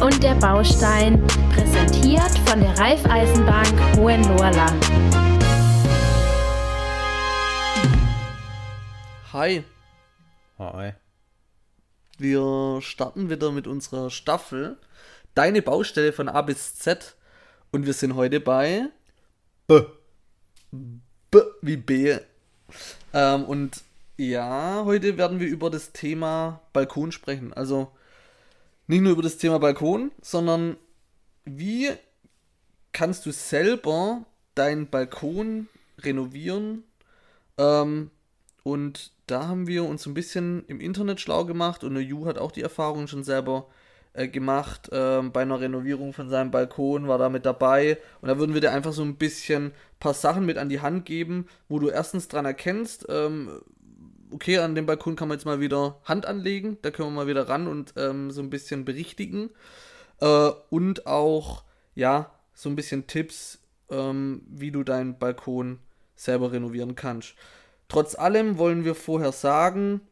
Und 0.00 0.22
der 0.22 0.34
Baustein, 0.36 1.26
präsentiert 1.52 2.38
von 2.48 2.58
der 2.58 2.70
Raiffeisenbank 2.78 3.98
Hohenlohrland. 3.98 4.86
Hi, 9.34 9.62
Hi. 10.58 10.92
wir 12.16 12.80
starten 12.80 13.28
wieder 13.28 13.52
mit 13.52 13.66
unserer 13.66 14.08
Staffel 14.08 14.78
Deine 15.34 15.60
Baustelle 15.60 16.14
von 16.14 16.30
A 16.30 16.40
bis 16.40 16.76
Z 16.76 17.14
und 17.70 17.84
wir 17.84 17.92
sind 17.92 18.14
heute 18.14 18.40
bei 18.40 18.88
B. 19.68 19.82
B 21.30 21.38
wie 21.60 21.76
B. 21.76 22.16
Ähm, 23.12 23.44
und 23.44 23.82
ja, 24.16 24.82
heute 24.86 25.18
werden 25.18 25.40
wir 25.40 25.46
über 25.46 25.68
das 25.68 25.92
Thema 25.92 26.62
Balkon 26.72 27.12
sprechen. 27.12 27.52
Also 27.52 27.92
nicht 28.90 29.02
nur 29.02 29.12
über 29.12 29.22
das 29.22 29.38
Thema 29.38 29.58
Balkon, 29.58 30.10
sondern 30.20 30.76
wie 31.44 31.90
kannst 32.92 33.24
du 33.24 33.30
selber 33.30 34.24
deinen 34.56 34.90
Balkon 34.90 35.68
renovieren? 35.98 36.82
Ähm, 37.56 38.10
und 38.64 39.12
da 39.28 39.46
haben 39.46 39.68
wir 39.68 39.84
uns 39.84 40.06
ein 40.06 40.14
bisschen 40.14 40.64
im 40.66 40.80
Internet 40.80 41.20
schlau 41.20 41.44
gemacht 41.44 41.84
und 41.84 41.94
der 41.94 42.02
Ju 42.02 42.26
hat 42.26 42.36
auch 42.36 42.50
die 42.50 42.62
Erfahrung 42.62 43.06
schon 43.06 43.22
selber 43.22 43.68
äh, 44.12 44.26
gemacht. 44.26 44.90
Ähm, 44.92 45.30
bei 45.30 45.42
einer 45.42 45.60
Renovierung 45.60 46.12
von 46.12 46.28
seinem 46.28 46.50
Balkon 46.50 47.06
war 47.06 47.18
da 47.18 47.28
mit 47.28 47.46
dabei. 47.46 47.96
Und 48.20 48.28
da 48.28 48.38
würden 48.38 48.54
wir 48.54 48.60
dir 48.60 48.72
einfach 48.72 48.92
so 48.92 49.02
ein 49.02 49.16
bisschen 49.16 49.66
ein 49.66 49.72
paar 50.00 50.14
Sachen 50.14 50.44
mit 50.44 50.58
an 50.58 50.68
die 50.68 50.80
Hand 50.80 51.06
geben, 51.06 51.46
wo 51.68 51.78
du 51.78 51.90
erstens 51.90 52.26
dran 52.26 52.44
erkennst, 52.44 53.06
ähm, 53.08 53.60
okay, 54.32 54.58
an 54.58 54.74
dem 54.74 54.86
Balkon 54.86 55.16
kann 55.16 55.28
man 55.28 55.38
jetzt 55.38 55.44
mal 55.44 55.60
wieder 55.60 56.00
Hand 56.04 56.26
anlegen, 56.26 56.78
da 56.82 56.90
können 56.90 57.08
wir 57.08 57.22
mal 57.22 57.26
wieder 57.26 57.48
ran 57.48 57.66
und 57.66 57.94
ähm, 57.96 58.30
so 58.30 58.40
ein 58.42 58.50
bisschen 58.50 58.84
berichtigen. 58.84 59.50
Äh, 60.20 60.50
und 60.70 61.06
auch, 61.06 61.64
ja, 61.94 62.30
so 62.54 62.68
ein 62.68 62.76
bisschen 62.76 63.06
Tipps, 63.06 63.58
ähm, 63.90 64.42
wie 64.48 64.70
du 64.70 64.84
deinen 64.84 65.18
Balkon 65.18 65.78
selber 66.14 66.52
renovieren 66.52 66.94
kannst. 66.94 67.34
Trotz 67.88 68.14
allem 68.14 68.58
wollen 68.58 68.84
wir 68.84 68.94
vorher 68.94 69.32
sagen, 69.32 70.02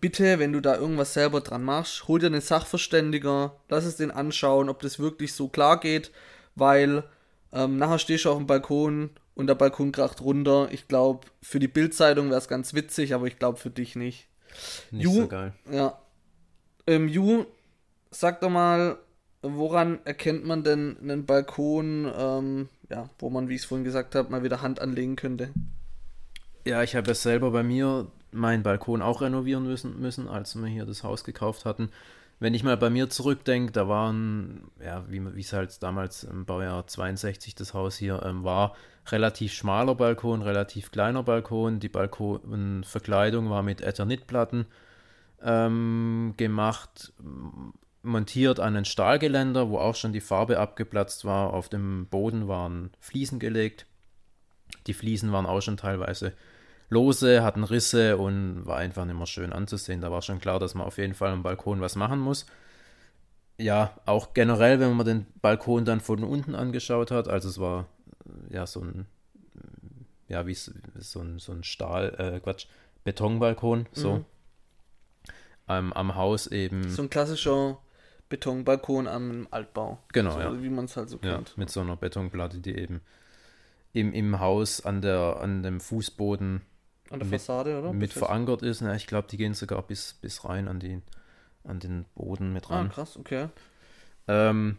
bitte, 0.00 0.38
wenn 0.38 0.52
du 0.52 0.60
da 0.60 0.76
irgendwas 0.76 1.14
selber 1.14 1.40
dran 1.40 1.62
machst, 1.62 2.08
hol 2.08 2.18
dir 2.18 2.26
einen 2.26 2.40
Sachverständiger, 2.40 3.56
lass 3.68 3.84
es 3.84 3.96
den 3.96 4.10
anschauen, 4.10 4.68
ob 4.68 4.80
das 4.80 4.98
wirklich 4.98 5.32
so 5.34 5.48
klar 5.48 5.78
geht, 5.78 6.10
weil 6.54 7.04
ähm, 7.52 7.76
nachher 7.76 7.98
stehst 7.98 8.24
du 8.24 8.30
auf 8.30 8.38
dem 8.38 8.46
Balkon 8.46 9.10
und 9.36 9.46
der 9.46 9.54
Balkon 9.54 9.92
kracht 9.92 10.20
runter. 10.20 10.68
Ich 10.72 10.88
glaube, 10.88 11.28
für 11.40 11.60
die 11.60 11.68
Bildzeitung 11.68 12.30
wäre 12.30 12.38
es 12.38 12.48
ganz 12.48 12.74
witzig, 12.74 13.14
aber 13.14 13.26
ich 13.28 13.38
glaube 13.38 13.58
für 13.58 13.70
dich 13.70 13.94
nicht. 13.94 14.26
Nicht 14.90 15.06
Ju- 15.06 15.22
so 15.22 15.28
geil. 15.28 15.52
Ja. 15.70 16.00
Ähm, 16.88 17.08
Ju, 17.08 17.44
sag 18.10 18.40
doch 18.40 18.50
mal, 18.50 18.98
woran 19.42 20.00
erkennt 20.04 20.44
man 20.44 20.64
denn 20.64 20.96
einen 21.00 21.26
Balkon, 21.26 22.10
ähm, 22.16 22.68
ja, 22.90 23.10
wo 23.18 23.30
man, 23.30 23.48
wie 23.48 23.54
ich 23.54 23.60
es 23.60 23.66
vorhin 23.66 23.84
gesagt 23.84 24.14
habe, 24.14 24.30
mal 24.30 24.42
wieder 24.42 24.62
Hand 24.62 24.80
anlegen 24.80 25.14
könnte? 25.16 25.50
Ja, 26.64 26.82
ich 26.82 26.96
habe 26.96 27.08
ja 27.08 27.14
selber 27.14 27.50
bei 27.50 27.62
mir 27.62 28.10
meinen 28.32 28.62
Balkon 28.62 29.02
auch 29.02 29.20
renovieren 29.20 29.64
müssen, 29.64 30.00
müssen, 30.00 30.28
als 30.28 30.56
wir 30.56 30.66
hier 30.66 30.84
das 30.84 31.04
Haus 31.04 31.24
gekauft 31.24 31.64
hatten. 31.64 31.90
Wenn 32.38 32.52
ich 32.52 32.62
mal 32.62 32.76
bei 32.76 32.90
mir 32.90 33.08
zurückdenke, 33.08 33.72
da 33.72 33.88
waren, 33.88 34.70
ja, 34.84 35.04
wie 35.08 35.40
es 35.40 35.54
halt 35.54 35.82
damals 35.82 36.22
im 36.24 36.44
Baujahr 36.44 36.86
62 36.86 37.54
das 37.54 37.72
Haus 37.72 37.96
hier 37.96 38.22
ähm, 38.24 38.44
war, 38.44 38.74
relativ 39.08 39.54
schmaler 39.54 39.94
Balkon, 39.94 40.42
relativ 40.42 40.90
kleiner 40.90 41.22
Balkon. 41.22 41.80
Die 41.80 41.88
Balkonverkleidung 41.88 43.48
war 43.48 43.62
mit 43.62 43.80
Eternitplatten 43.80 44.66
ähm, 45.42 46.34
gemacht, 46.36 47.14
montiert 48.02 48.60
an 48.60 48.76
ein 48.76 48.84
Stahlgeländer, 48.84 49.70
wo 49.70 49.78
auch 49.78 49.94
schon 49.94 50.12
die 50.12 50.20
Farbe 50.20 50.58
abgeplatzt 50.58 51.24
war. 51.24 51.54
Auf 51.54 51.70
dem 51.70 52.06
Boden 52.06 52.48
waren 52.48 52.90
Fliesen 53.00 53.38
gelegt. 53.38 53.86
Die 54.86 54.94
Fliesen 54.94 55.32
waren 55.32 55.46
auch 55.46 55.62
schon 55.62 55.78
teilweise 55.78 56.34
lose, 56.88 57.42
hatten 57.42 57.64
Risse 57.64 58.16
und 58.16 58.66
war 58.66 58.76
einfach 58.78 59.04
nicht 59.04 59.16
mehr 59.16 59.26
schön 59.26 59.52
anzusehen. 59.52 60.00
Da 60.00 60.10
war 60.10 60.22
schon 60.22 60.38
klar, 60.38 60.58
dass 60.58 60.74
man 60.74 60.86
auf 60.86 60.98
jeden 60.98 61.14
Fall 61.14 61.30
am 61.30 61.42
Balkon 61.42 61.80
was 61.80 61.96
machen 61.96 62.20
muss. 62.20 62.46
Ja, 63.58 63.98
auch 64.04 64.34
generell, 64.34 64.80
wenn 64.80 64.94
man 64.94 65.06
den 65.06 65.26
Balkon 65.40 65.84
dann 65.84 66.00
von 66.00 66.22
unten 66.22 66.54
angeschaut 66.54 67.10
hat, 67.10 67.28
also 67.28 67.48
es 67.48 67.58
war 67.58 67.86
äh, 68.50 68.54
ja 68.54 68.66
so 68.66 68.80
ein, 68.80 69.06
ja, 70.28 70.46
wie 70.46 70.54
so 70.54 70.72
ein, 71.20 71.38
so 71.38 71.52
ein 71.52 71.64
Stahl, 71.64 72.14
äh, 72.18 72.40
Quatsch, 72.40 72.66
Betonbalkon, 73.04 73.86
so. 73.92 74.16
Mhm. 74.16 74.24
Ähm, 75.68 75.92
am 75.94 76.14
Haus 76.14 76.46
eben, 76.46 76.88
So 76.90 77.02
ein 77.02 77.10
klassischer 77.10 77.78
Betonbalkon 78.28 79.08
am 79.08 79.48
Altbau. 79.50 79.98
Genau, 80.12 80.32
so, 80.32 80.40
ja. 80.40 80.62
Wie 80.62 80.68
man 80.68 80.84
es 80.84 80.96
halt 80.96 81.08
so 81.08 81.18
ja, 81.22 81.36
kennt. 81.36 81.56
mit 81.56 81.70
so 81.70 81.80
einer 81.80 81.96
Betonplatte, 81.96 82.60
die 82.60 82.76
eben 82.76 83.00
im, 83.92 84.12
im 84.12 84.38
Haus 84.38 84.84
an 84.84 85.00
der, 85.00 85.38
an 85.40 85.62
dem 85.62 85.80
Fußboden 85.80 86.62
An 87.10 87.18
der 87.20 87.28
mit- 87.28 87.40
Fassade, 87.40 87.78
oder? 87.78 87.92
mit 87.92 88.12
verankert 88.12 88.62
ist. 88.62 88.80
Na, 88.80 88.94
ich 88.94 89.06
glaube, 89.06 89.28
die 89.30 89.36
gehen 89.36 89.54
sogar 89.54 89.82
bis, 89.82 90.14
bis 90.14 90.44
rein 90.44 90.68
an, 90.68 90.80
die, 90.80 91.00
an 91.64 91.78
den 91.80 92.04
Boden 92.14 92.52
mit 92.52 92.70
Ah, 92.70 92.76
ran. 92.76 92.88
krass, 92.90 93.16
okay. 93.16 93.48
ähm, 94.28 94.76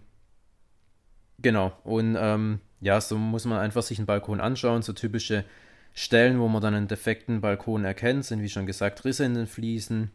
genau. 1.40 1.72
Und 1.84 2.18
ähm, 2.20 2.60
ja, 2.82 3.00
so 3.02 3.18
muss 3.18 3.46
man 3.46 3.60
einfach 3.60 3.84
sich 3.84 3.98
einen 4.00 4.06
Balkon 4.08 4.42
anschauen. 4.42 4.82
So 4.82 4.94
typische 4.94 5.46
Stellen, 5.94 6.40
wo 6.40 6.48
man 6.48 6.62
dann 6.62 6.74
einen 6.76 6.88
defekten 6.88 7.42
Balkon 7.42 7.86
erkennt, 7.86 8.26
sind 8.26 8.42
wie 8.42 8.50
schon 8.50 8.66
gesagt 8.66 9.04
Risse 9.06 9.26
in 9.26 9.34
den 9.34 9.48
Fliesen, 9.48 10.12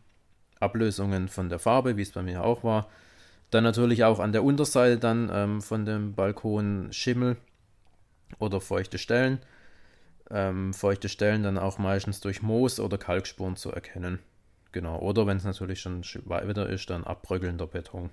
Ablösungen 0.60 1.28
von 1.28 1.48
der 1.48 1.58
Farbe, 1.58 1.96
wie 1.96 2.02
es 2.02 2.12
bei 2.12 2.22
mir 2.22 2.44
auch 2.44 2.62
war. 2.62 2.88
Dann 3.50 3.64
natürlich 3.64 4.04
auch 4.04 4.18
an 4.20 4.32
der 4.32 4.44
Unterseite 4.44 4.98
dann 4.98 5.30
ähm, 5.32 5.60
von 5.62 5.84
dem 5.84 6.14
Balkon 6.14 6.88
Schimmel 6.92 7.36
oder 8.38 8.60
feuchte 8.60 8.96
Stellen. 8.98 9.40
Ähm, 10.34 10.72
feuchte 10.72 11.10
Stellen 11.10 11.43
dann 11.43 11.59
auch 11.59 11.76
meistens 11.76 12.20
durch 12.20 12.41
Moos 12.41 12.81
oder 12.81 12.97
Kalkspuren 12.97 13.56
zu 13.56 13.70
erkennen. 13.70 14.19
Genau. 14.72 14.98
Oder 14.98 15.26
wenn 15.26 15.37
es 15.37 15.44
natürlich 15.44 15.81
schon 15.81 16.03
sch- 16.03 16.26
weiter 16.26 16.69
ist, 16.70 16.88
dann 16.88 17.04
abbröckelnder 17.04 17.66
Beton. 17.66 18.09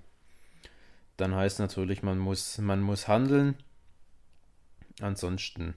Dann 1.16 1.34
heißt 1.34 1.60
natürlich, 1.60 2.04
man 2.04 2.20
muss, 2.20 2.58
man 2.58 2.82
muss 2.82 3.08
handeln. 3.08 3.56
Ansonsten 5.00 5.76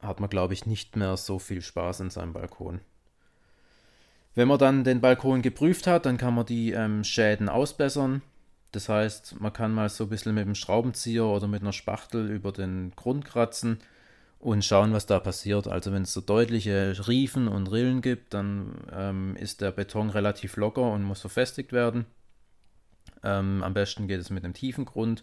hat 0.00 0.18
man, 0.18 0.28
glaube 0.28 0.52
ich, 0.54 0.66
nicht 0.66 0.96
mehr 0.96 1.16
so 1.16 1.38
viel 1.38 1.62
Spaß 1.62 2.00
in 2.00 2.10
seinem 2.10 2.32
Balkon. 2.32 2.80
Wenn 4.34 4.48
man 4.48 4.58
dann 4.58 4.82
den 4.82 5.00
Balkon 5.00 5.42
geprüft 5.42 5.86
hat, 5.86 6.06
dann 6.06 6.18
kann 6.18 6.34
man 6.34 6.46
die 6.46 6.72
ähm, 6.72 7.04
Schäden 7.04 7.48
ausbessern. 7.48 8.22
Das 8.72 8.88
heißt, 8.88 9.40
man 9.40 9.52
kann 9.52 9.72
mal 9.72 9.88
so 9.88 10.04
ein 10.04 10.10
bisschen 10.10 10.34
mit 10.34 10.44
dem 10.44 10.56
Schraubenzieher 10.56 11.24
oder 11.24 11.46
mit 11.46 11.62
einer 11.62 11.72
Spachtel 11.72 12.28
über 12.30 12.50
den 12.50 12.92
Grund 12.96 13.24
kratzen 13.24 13.78
und 14.46 14.64
schauen, 14.64 14.92
was 14.92 15.06
da 15.06 15.18
passiert. 15.18 15.66
Also 15.66 15.92
wenn 15.92 16.02
es 16.02 16.12
so 16.12 16.20
deutliche 16.20 16.94
Riefen 17.08 17.48
und 17.48 17.66
Rillen 17.66 18.00
gibt, 18.00 18.32
dann 18.32 18.76
ähm, 18.92 19.34
ist 19.34 19.60
der 19.60 19.72
Beton 19.72 20.08
relativ 20.08 20.56
locker 20.56 20.92
und 20.92 21.02
muss 21.02 21.20
verfestigt 21.20 21.72
werden. 21.72 22.06
Ähm, 23.24 23.64
am 23.64 23.74
besten 23.74 24.06
geht 24.06 24.20
es 24.20 24.30
mit 24.30 24.44
einem 24.44 24.54
tiefen 24.54 24.84
Grund. 24.84 25.22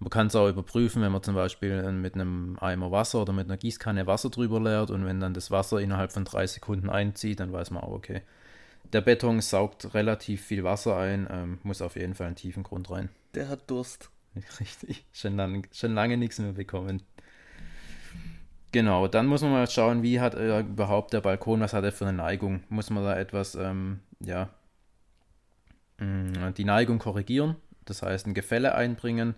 Man 0.00 0.10
kann 0.10 0.26
es 0.26 0.34
auch 0.34 0.48
überprüfen, 0.48 1.00
wenn 1.00 1.12
man 1.12 1.22
zum 1.22 1.36
Beispiel 1.36 1.70
äh, 1.70 1.92
mit 1.92 2.14
einem 2.14 2.58
Eimer 2.60 2.90
Wasser 2.90 3.22
oder 3.22 3.32
mit 3.32 3.46
einer 3.46 3.56
Gießkanne 3.56 4.08
Wasser 4.08 4.30
drüber 4.30 4.60
leert 4.60 4.90
und 4.90 5.06
wenn 5.06 5.20
dann 5.20 5.32
das 5.32 5.52
Wasser 5.52 5.80
innerhalb 5.80 6.10
von 6.10 6.24
drei 6.24 6.48
Sekunden 6.48 6.90
einzieht, 6.90 7.38
dann 7.38 7.52
weiß 7.52 7.70
man 7.70 7.84
auch, 7.84 7.92
okay, 7.92 8.22
der 8.92 9.00
Beton 9.00 9.40
saugt 9.42 9.94
relativ 9.94 10.44
viel 10.44 10.64
Wasser 10.64 10.96
ein, 10.96 11.28
ähm, 11.30 11.58
muss 11.62 11.82
auf 11.82 11.94
jeden 11.94 12.16
Fall 12.16 12.26
einen 12.26 12.36
tiefen 12.36 12.64
Grund 12.64 12.90
rein. 12.90 13.10
Der 13.36 13.48
hat 13.48 13.70
Durst. 13.70 14.10
Richtig, 14.60 15.04
schon 15.12 15.36
lange, 15.36 15.62
schon 15.72 15.94
lange 15.94 16.16
nichts 16.16 16.40
mehr 16.40 16.52
bekommen. 16.52 17.02
Genau, 18.76 19.08
dann 19.08 19.26
muss 19.26 19.40
man 19.40 19.52
mal 19.52 19.70
schauen, 19.70 20.02
wie 20.02 20.20
hat 20.20 20.34
er 20.34 20.60
überhaupt 20.60 21.14
der 21.14 21.22
Balkon, 21.22 21.60
was 21.60 21.72
hat 21.72 21.84
er 21.84 21.92
für 21.92 22.06
eine 22.06 22.18
Neigung? 22.18 22.62
Muss 22.68 22.90
man 22.90 23.02
da 23.04 23.16
etwas, 23.18 23.54
ähm, 23.54 24.00
ja, 24.20 24.50
mh, 25.96 26.50
die 26.50 26.66
Neigung 26.66 26.98
korrigieren, 26.98 27.56
das 27.86 28.02
heißt 28.02 28.26
ein 28.26 28.34
Gefälle 28.34 28.74
einbringen, 28.74 29.34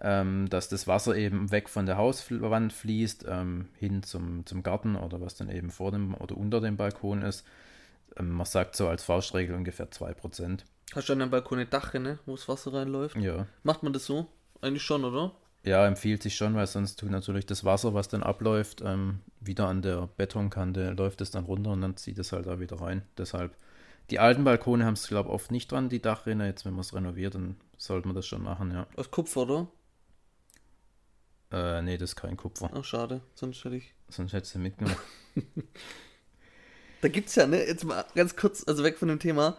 ähm, 0.00 0.48
dass 0.48 0.68
das 0.68 0.86
Wasser 0.86 1.16
eben 1.16 1.50
weg 1.50 1.68
von 1.68 1.86
der 1.86 1.96
Hauswand 1.96 2.72
fließt, 2.72 3.26
ähm, 3.28 3.66
hin 3.80 4.04
zum, 4.04 4.46
zum 4.46 4.62
Garten 4.62 4.94
oder 4.94 5.20
was 5.20 5.34
dann 5.34 5.50
eben 5.50 5.72
vor 5.72 5.90
dem 5.90 6.14
oder 6.14 6.36
unter 6.36 6.60
dem 6.60 6.76
Balkon 6.76 7.22
ist. 7.22 7.44
Ähm, 8.16 8.30
man 8.30 8.46
sagt 8.46 8.76
so 8.76 8.86
als 8.86 9.02
Faustregel 9.02 9.56
ungefähr 9.56 9.90
2%. 9.90 10.60
Hast 10.94 11.08
du 11.08 11.12
an 11.14 11.18
deinem 11.18 11.32
Balkon 11.32 11.58
eine 11.58 11.66
Dachrinne, 11.66 12.20
wo 12.26 12.36
das 12.36 12.46
Wasser 12.46 12.72
reinläuft? 12.74 13.16
Ja. 13.16 13.48
Macht 13.64 13.82
man 13.82 13.92
das 13.92 14.06
so? 14.06 14.28
Eigentlich 14.60 14.84
schon, 14.84 15.04
oder? 15.04 15.32
Ja, 15.68 15.86
empfiehlt 15.86 16.22
sich 16.22 16.34
schon, 16.34 16.54
weil 16.54 16.66
sonst 16.66 16.98
tut 16.98 17.10
natürlich 17.10 17.44
das 17.44 17.62
Wasser, 17.62 17.92
was 17.92 18.08
dann 18.08 18.22
abläuft, 18.22 18.80
ähm, 18.82 19.20
wieder 19.38 19.68
an 19.68 19.82
der 19.82 20.08
Betonkante, 20.16 20.92
läuft 20.92 21.20
es 21.20 21.30
dann 21.30 21.44
runter 21.44 21.72
und 21.72 21.82
dann 21.82 21.94
zieht 21.98 22.18
es 22.18 22.32
halt 22.32 22.46
da 22.46 22.58
wieder 22.58 22.80
rein. 22.80 23.02
Deshalb, 23.18 23.54
die 24.08 24.18
alten 24.18 24.44
Balkone 24.44 24.86
haben 24.86 24.94
es, 24.94 25.08
glaube 25.08 25.28
ich, 25.28 25.34
oft 25.34 25.50
nicht 25.50 25.70
dran, 25.70 25.90
die 25.90 26.00
Dachrinne. 26.00 26.46
Jetzt, 26.46 26.64
wenn 26.64 26.72
man 26.72 26.80
es 26.80 26.94
renoviert, 26.94 27.34
dann 27.34 27.56
sollte 27.76 28.08
man 28.08 28.14
das 28.14 28.26
schon 28.26 28.42
machen, 28.42 28.70
ja. 28.70 28.86
Aus 28.96 29.10
Kupfer, 29.10 29.42
oder? 29.42 29.68
Äh, 31.52 31.82
nee, 31.82 31.98
das 31.98 32.10
ist 32.10 32.16
kein 32.16 32.38
Kupfer. 32.38 32.70
Ach, 32.72 32.84
schade. 32.84 33.20
Sonst 33.34 33.62
hätte 33.62 33.76
ich. 33.76 33.92
Sonst 34.08 34.32
hättest 34.32 34.54
du 34.54 34.60
mitgemacht. 34.60 34.96
Da 37.00 37.06
gibt's 37.06 37.36
ja, 37.36 37.46
ne, 37.46 37.64
jetzt 37.64 37.84
mal 37.84 38.04
ganz 38.16 38.34
kurz, 38.34 38.64
also 38.66 38.82
weg 38.82 38.98
von 38.98 39.06
dem 39.06 39.20
Thema. 39.20 39.56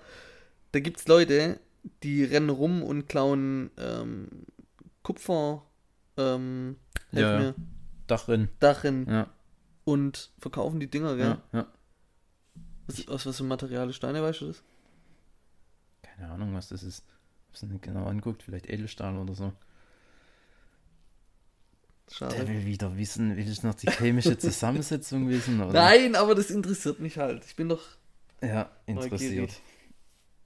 Da 0.74 0.82
gibt's 0.82 1.08
Leute, 1.08 1.58
die 2.04 2.26
rennen 2.26 2.50
rum 2.50 2.84
und 2.84 3.08
klauen 3.08 3.72
ähm, 3.78 4.28
Kupfer, 5.04 5.64
ähm, 6.20 6.76
Ja, 7.12 7.38
mir, 7.40 7.56
Dachrin. 8.08 8.50
Darin 8.60 9.08
Ja, 9.10 9.28
und 9.86 10.32
verkaufen 10.40 10.80
die 10.80 10.90
Dinger, 10.90 11.16
gell? 11.16 11.38
ja, 11.54 11.60
ja. 11.60 11.68
Was, 12.88 13.08
aus 13.08 13.26
was 13.26 13.38
für 13.38 13.44
Material 13.44 13.92
Steine, 13.94 14.22
weißt 14.22 14.42
du 14.42 14.48
das? 14.48 14.64
Keine 16.02 16.30
Ahnung, 16.32 16.54
was 16.54 16.68
das 16.70 16.84
ist. 16.84 17.04
Hab's 17.48 17.62
nicht 17.64 17.82
genau 17.84 18.06
anguckt, 18.06 18.44
vielleicht 18.44 18.68
Edelstahl 18.70 19.18
oder 19.18 19.34
so. 19.36 19.54
Der 22.10 22.16
Schade. 22.30 22.48
will 22.48 22.66
wieder 22.66 22.98
wissen, 22.98 23.38
will 23.38 23.48
ich 23.48 23.62
noch 23.64 23.76
die 23.76 23.88
chemische 23.90 24.38
Zusammensetzung 24.40 25.30
wissen? 25.30 25.62
Oder? 25.62 25.74
Nein, 25.74 26.16
aber 26.16 26.34
das 26.36 26.50
interessiert 26.50 27.00
mich 27.00 27.18
halt. 27.20 27.46
Ich 27.46 27.56
bin 27.56 27.70
doch 27.70 27.82
Ja, 28.42 28.72
interessiert. 28.88 29.62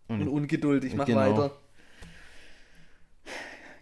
und 0.10 0.22
Und 0.22 0.28
ungeduldig. 0.28 0.96
Mach 0.96 1.06
Genau. 1.06 1.20
weiter. 1.20 1.58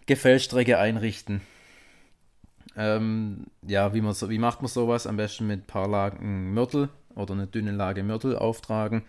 Gefällstrecke 0.06 0.78
einrichten. 0.78 1.40
Ähm, 2.76 3.46
ja, 3.66 3.94
wie, 3.94 4.00
man 4.00 4.14
so, 4.14 4.30
wie 4.30 4.38
macht 4.38 4.62
man 4.62 4.68
sowas? 4.68 5.06
Am 5.06 5.16
besten 5.16 5.46
mit 5.46 5.60
ein 5.60 5.66
paar 5.66 5.88
Lagen 5.88 6.54
Mörtel 6.54 6.88
oder 7.14 7.34
eine 7.34 7.46
dünne 7.46 7.72
Lage 7.72 8.02
Mörtel 8.02 8.36
auftragen. 8.36 9.02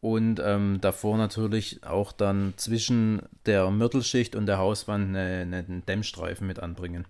Und 0.00 0.40
ähm, 0.44 0.78
davor 0.80 1.16
natürlich 1.16 1.82
auch 1.84 2.12
dann 2.12 2.54
zwischen 2.56 3.22
der 3.46 3.70
Mörtelschicht 3.70 4.36
und 4.36 4.46
der 4.46 4.58
Hauswand 4.58 5.08
eine, 5.08 5.42
eine, 5.42 5.56
einen 5.58 5.86
Dämmstreifen 5.86 6.46
mit 6.46 6.60
anbringen, 6.60 7.06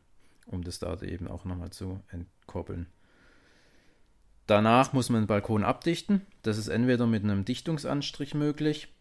um 0.47 0.63
das 0.63 0.79
da 0.79 1.01
eben 1.03 1.29
auch 1.29 1.45
nochmal 1.45 1.71
zu 1.71 2.01
entkoppeln. 2.09 2.87
Danach 4.47 4.93
muss 4.93 5.11
man 5.11 5.23
den 5.23 5.27
Balkon 5.27 5.65
abdichten. 5.65 6.23
Das 6.43 6.57
ist 6.57 6.69
entweder 6.69 7.07
mit 7.07 7.25
einem 7.25 7.45
Dichtungsanstrich 7.45 8.35
möglich. 8.35 8.93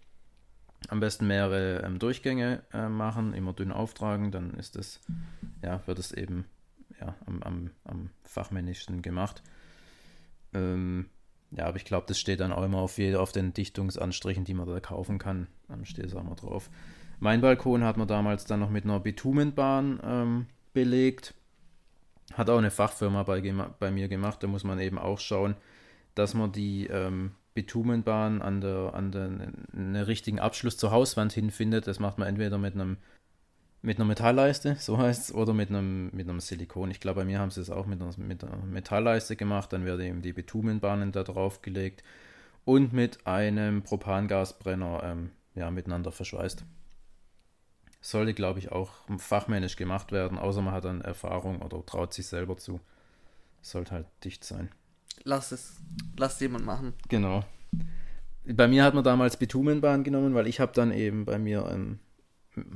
Am 0.88 1.00
besten 1.00 1.28
mehrere 1.28 1.84
ähm, 1.84 2.00
Durchgänge 2.00 2.64
äh, 2.74 2.90
machen, 2.90 3.34
immer 3.34 3.54
dünn 3.54 3.72
auftragen, 3.72 4.32
dann 4.32 4.56
ist 4.56 4.76
das, 4.76 5.00
ja, 5.64 5.82
wird 5.88 6.00
es 6.00 6.12
eben 6.12 6.46
ja, 7.00 7.16
am, 7.26 7.42
am, 7.44 7.72
am 7.84 8.10
fachmännischsten 8.24 9.02
gemacht. 9.02 9.44
Ähm, 10.54 11.08
ja, 11.52 11.66
aber 11.66 11.78
ich 11.78 11.86
glaube, 11.86 12.06
das 12.08 12.20
steht 12.20 12.40
dann 12.40 12.52
auch 12.52 12.64
immer 12.64 12.80
auf, 12.80 12.98
jeder, 12.98 13.22
auf 13.22 13.32
den 13.32 13.54
Dichtungsanstrichen, 13.54 14.44
die 14.46 14.54
man 14.54 14.68
da 14.68 14.80
kaufen 14.80 15.20
kann. 15.20 15.48
Am 15.68 15.86
steht 15.86 16.06
es 16.06 16.16
auch 16.16 16.24
mal 16.24 16.36
drauf. 16.36 16.70
Mein 17.20 17.42
Balkon 17.42 17.84
hat 17.84 17.98
man 17.98 18.08
damals 18.08 18.46
dann 18.46 18.60
noch 18.60 18.70
mit 18.70 18.84
einer 18.84 19.00
Bitumenbahn 19.00 20.00
ähm, 20.04 20.46
belegt. 20.74 21.34
Hat 22.34 22.50
auch 22.50 22.58
eine 22.58 22.72
Fachfirma 22.72 23.24
bei, 23.24 23.42
bei 23.80 23.92
mir 23.92 24.08
gemacht. 24.08 24.44
Da 24.44 24.48
muss 24.48 24.64
man 24.64 24.80
eben 24.80 24.98
auch 24.98 25.20
schauen, 25.20 25.56
dass 26.16 26.34
man 26.34 26.52
die 26.52 26.88
ähm, 26.88 27.32
Bitumenbahn 27.54 28.42
an 28.42 28.60
der, 28.60 28.94
an 28.94 29.12
der 29.12 29.24
einen 29.74 29.96
richtigen 29.96 30.40
Abschluss 30.40 30.78
zur 30.78 30.92
Hauswand 30.92 31.32
hinfindet. 31.32 31.88
Das 31.88 32.00
macht 32.00 32.18
man 32.18 32.28
entweder 32.28 32.58
mit 32.58 32.74
einem 32.74 32.98
mit 33.86 33.98
einer 33.98 34.06
Metallleiste, 34.06 34.76
so 34.80 34.98
heißt 34.98 35.30
es, 35.30 35.36
oder 35.36 35.54
mit 35.54 35.70
einem, 35.70 36.10
mit 36.12 36.28
einem 36.28 36.40
Silikon. 36.40 36.90
Ich 36.92 37.00
glaube, 37.00 37.22
bei 37.22 37.26
mir 37.26 37.40
haben 37.40 37.52
sie 37.52 37.62
es 37.62 37.70
auch 37.70 37.86
mit 37.86 38.02
einer, 38.02 38.12
mit 38.18 38.44
einer 38.44 38.58
Metallleiste 38.58 39.36
gemacht. 39.36 39.72
Dann 39.72 39.86
werden 39.86 40.02
eben 40.02 40.22
die 40.22 40.34
Bitumenbahnen 40.34 41.12
da 41.12 41.24
drauf 41.24 41.62
gelegt 41.62 42.04
und 42.66 42.94
mit 42.94 43.26
einem 43.28 43.84
Propangasbrenner 43.84 45.04
ähm, 45.04 45.32
ja, 45.54 45.70
miteinander 45.70 46.12
verschweißt. 46.12 46.66
Sollte, 48.02 48.34
glaube 48.34 48.60
ich, 48.60 48.72
auch 48.72 48.92
fachmännisch 49.18 49.76
gemacht 49.76 50.12
werden, 50.12 50.38
außer 50.38 50.62
man 50.62 50.74
hat 50.74 50.86
dann 50.86 51.02
Erfahrung 51.02 51.62
oder 51.62 51.86
traut 51.86 52.14
sich 52.14 52.28
selber 52.28 52.58
zu. 52.58 52.80
Sollte 53.62 53.92
halt 53.92 54.08
dicht 54.24 54.44
sein. 54.44 54.70
Lass 55.24 55.52
es. 55.52 55.78
Lass 56.18 56.40
jemand 56.40 56.66
machen. 56.66 56.94
Genau. 57.10 57.44
Bei 58.46 58.68
mir 58.68 58.84
hat 58.84 58.94
man 58.94 59.04
damals 59.04 59.38
Bitumenbahn 59.38 60.04
genommen, 60.04 60.36
weil 60.36 60.46
ich 60.46 60.60
habe 60.60 60.72
dann 60.74 60.92
eben 60.92 61.26
bei 61.26 61.40
mir 61.40 61.68
ähm, 61.72 62.00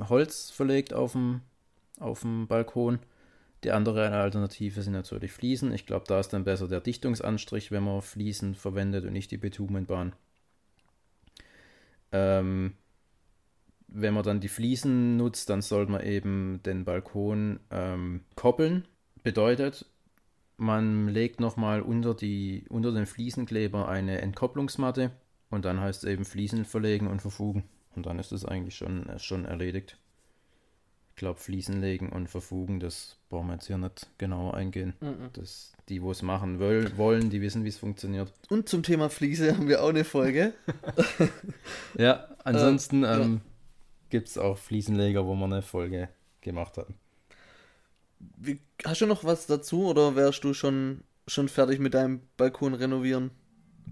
Holz 0.08 0.50
verlegt 0.50 0.92
auf 0.92 1.12
dem, 1.12 1.40
auf 1.98 2.20
dem 2.20 2.46
Balkon. 2.46 2.98
Die 3.64 3.72
andere 3.72 4.10
Alternative 4.10 4.80
sind 4.82 4.94
natürlich 4.94 5.32
Fliesen. 5.32 5.72
Ich 5.72 5.86
glaube, 5.86 6.06
da 6.08 6.20
ist 6.20 6.30
dann 6.30 6.44
besser 6.44 6.66
der 6.66 6.80
Dichtungsanstrich, 6.80 7.70
wenn 7.70 7.84
man 7.84 8.00
Fliesen 8.00 8.54
verwendet 8.54 9.04
und 9.04 9.12
nicht 9.12 9.30
die 9.30 9.36
Bitumenbahn. 9.36 10.14
Ähm, 12.12 12.74
wenn 13.88 14.14
man 14.14 14.22
dann 14.22 14.40
die 14.40 14.48
Fliesen 14.48 15.16
nutzt, 15.16 15.50
dann 15.50 15.62
sollte 15.62 15.92
man 15.92 16.02
eben 16.02 16.60
den 16.64 16.84
Balkon 16.84 17.60
ähm, 17.70 18.22
koppeln. 18.34 18.86
Bedeutet, 19.22 19.84
man 20.56 21.08
legt 21.08 21.40
nochmal 21.40 21.82
unter, 21.82 22.16
unter 22.68 22.92
den 22.92 23.06
Fliesenkleber 23.06 23.88
eine 23.88 24.20
Entkopplungsmatte 24.20 25.10
und 25.50 25.64
dann 25.64 25.80
heißt 25.80 26.04
es 26.04 26.10
eben 26.10 26.24
Fliesen 26.24 26.64
verlegen 26.64 27.08
und 27.08 27.20
verfugen. 27.20 27.64
Und 27.96 28.06
dann 28.06 28.18
ist 28.18 28.32
es 28.32 28.44
eigentlich 28.44 28.76
schon, 28.76 29.08
äh, 29.08 29.18
schon 29.18 29.44
erledigt. 29.44 29.96
Ich 31.10 31.16
glaube, 31.16 31.38
Fliesen 31.38 31.80
legen 31.80 32.10
und 32.10 32.28
verfugen, 32.28 32.80
das 32.80 33.16
brauchen 33.28 33.48
wir 33.48 33.54
jetzt 33.54 33.66
hier 33.66 33.76
nicht 33.76 34.08
genau 34.16 34.52
eingehen. 34.52 34.94
Das, 35.34 35.74
die, 35.90 36.00
wo 36.00 36.12
es 36.12 36.22
machen 36.22 36.60
will, 36.60 36.96
wollen, 36.96 37.28
die 37.28 37.42
wissen, 37.42 37.62
wie 37.64 37.68
es 37.68 37.76
funktioniert. 37.76 38.32
Und 38.48 38.70
zum 38.70 38.82
Thema 38.82 39.10
Fliese 39.10 39.54
haben 39.54 39.68
wir 39.68 39.82
auch 39.82 39.90
eine 39.90 40.04
Folge. 40.04 40.54
Ja, 41.98 42.28
ansonsten 42.44 43.02
ja. 43.02 43.18
ähm, 43.18 43.40
gibt 44.08 44.28
es 44.28 44.38
auch 44.38 44.56
Fliesenleger, 44.56 45.26
wo 45.26 45.34
wir 45.34 45.44
eine 45.44 45.60
Folge 45.60 46.08
gemacht 46.40 46.78
haben. 46.78 46.94
Wie, 48.36 48.60
hast 48.84 49.00
du 49.00 49.06
noch 49.06 49.24
was 49.24 49.46
dazu 49.46 49.86
oder 49.86 50.14
wärst 50.16 50.44
du 50.44 50.54
schon, 50.54 51.02
schon 51.26 51.48
fertig 51.48 51.80
mit 51.80 51.94
deinem 51.94 52.20
Balkon 52.36 52.74
renovieren? 52.74 53.30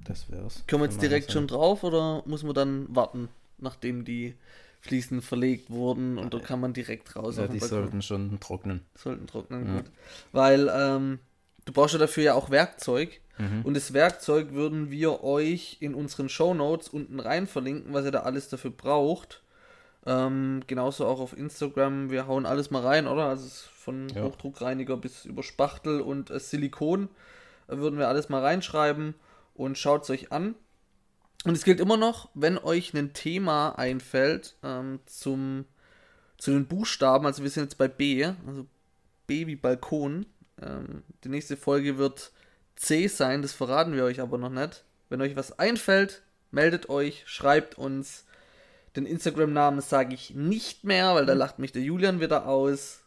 Das 0.05 0.31
wär's. 0.31 0.65
Können 0.67 0.83
wir 0.83 0.87
jetzt 0.89 1.03
direkt 1.03 1.33
schon 1.33 1.47
drauf 1.47 1.83
oder 1.83 2.23
muss 2.27 2.43
man 2.43 2.55
dann 2.55 2.95
warten, 2.95 3.29
nachdem 3.61 4.05
die 4.05 4.35
Fliesen 4.81 5.23
verlegt 5.23 5.71
wurden 5.71 6.19
und 6.19 6.33
da 6.35 6.39
kann 6.39 6.61
man 6.61 6.73
direkt 6.73 7.17
raus 7.17 7.37
Ja, 7.37 7.49
die 7.49 7.59
sollten 7.59 8.01
schon 8.01 8.39
trocknen. 8.41 8.83
Sollten 8.95 9.27
trocknen, 9.27 9.67
Ja. 9.67 9.77
gut. 9.81 9.91
Weil 10.33 10.71
ähm, 10.73 11.19
du 11.65 11.73
brauchst 11.73 11.95
ja 11.95 11.99
dafür 11.99 12.23
ja 12.23 12.35
auch 12.35 12.51
Werkzeug. 12.51 13.21
Mhm. 13.39 13.63
Und 13.65 13.75
das 13.75 13.93
Werkzeug 13.93 14.53
würden 14.53 14.91
wir 14.91 15.23
euch 15.25 15.79
in 15.81 15.95
unseren 15.95 16.29
Show 16.29 16.55
Notes 16.55 16.89
unten 16.89 17.21
rein 17.21 17.47
verlinken, 17.47 17.93
was 17.93 18.05
ihr 18.05 18.11
da 18.13 18.21
alles 18.21 18.49
dafür 18.49 18.71
braucht. 18.71 19.43
Ähm, 20.07 20.63
genauso 20.67 21.07
auch 21.07 21.21
auf 21.21 21.37
Instagram. 21.37 22.11
Wir 22.11 22.27
hauen 22.27 22.47
alles 22.47 22.71
mal 22.71 22.83
rein, 22.83 23.07
oder? 23.07 23.25
Also 23.27 23.49
von 23.75 24.09
Ja. 24.11 24.23
Hochdruckreiniger 24.23 24.97
bis 24.97 25.25
über 25.25 25.43
Spachtel 25.43 26.01
und 26.01 26.31
äh, 26.31 26.39
Silikon 26.41 27.09
äh, 27.69 27.77
würden 27.77 27.99
wir 27.99 28.09
alles 28.09 28.29
mal 28.29 28.41
reinschreiben 28.43 29.15
und 29.55 29.77
schaut 29.77 30.05
es 30.05 30.11
euch 30.11 30.33
an. 30.33 30.55
Und 31.45 31.57
es 31.57 31.65
gilt 31.65 31.81
immer 31.81 31.97
noch, 31.97 32.29
wenn 32.35 32.59
euch 32.59 32.93
ein 32.95 33.13
Thema 33.13 33.71
einfällt 33.71 34.57
ähm, 34.63 35.01
zum, 35.07 35.67
zu 36.37 36.51
den 36.51 36.67
Buchstaben, 36.67 37.27
also 37.27 37.43
wir 37.43 37.51
sind 37.51 37.65
jetzt 37.65 37.79
bei 37.79 37.89
B, 37.89 38.25
also 38.47 38.67
B 39.27 39.47
wie 39.47 39.57
Balkon. 39.57 40.27
Ähm, 40.61 41.03
die 41.25 41.29
nächste 41.29 41.57
Folge 41.57 41.97
wird 41.97 42.33
C 42.75 43.07
sein, 43.07 43.43
das 43.43 43.53
verraten 43.53 43.95
wir 43.95 44.05
euch 44.05 44.21
aber 44.21 44.39
noch 44.39 44.51
nicht. 44.51 44.85
Wenn 45.09 45.21
euch 45.21 45.37
was 45.37 45.59
einfällt, 45.59 46.23
meldet 46.51 46.89
euch, 46.89 47.23
schreibt 47.27 47.79
uns. 47.79 48.25
Den 48.97 49.07
Instagram-Namen 49.07 49.81
sage 49.81 50.15
ich 50.15 50.35
nicht 50.35 50.85
mehr, 50.85 51.15
weil 51.15 51.27
da 51.27 51.35
lacht 51.35 51.59
mich 51.59 51.73
der 51.73 51.83
Julian 51.83 52.21
wieder 52.21 52.47
aus. 52.47 53.01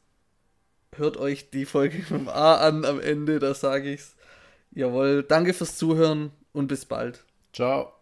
Hört 0.95 1.17
euch 1.17 1.49
die 1.49 1.65
Folge 1.65 1.97
mit 2.09 2.09
dem 2.09 2.29
A 2.29 2.55
an 2.55 2.85
am 2.85 2.99
Ende, 2.99 3.39
da 3.39 3.53
sage 3.53 3.91
ich's. 3.91 4.15
Jawohl, 4.73 5.23
danke 5.23 5.53
fürs 5.53 5.75
Zuhören 5.75 6.31
und 6.53 6.67
bis 6.67 6.85
bald. 6.85 7.25
Ciao. 7.51 8.00